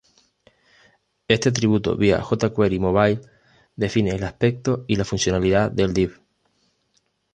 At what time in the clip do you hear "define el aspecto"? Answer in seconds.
3.75-4.83